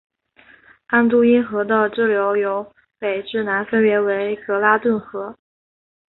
[0.87, 4.05] 安都因河的支流由北至南分别有
[4.47, 5.37] 格拉顿河。